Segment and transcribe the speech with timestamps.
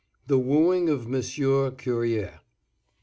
[0.25, 2.39] THE WOOING OF MONSIEUR CUERRIER.